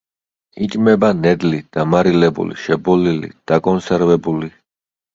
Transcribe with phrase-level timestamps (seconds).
[0.67, 4.55] იჭმება ნედლი, დამარილებული, შებოლილი დაკონსერვებული.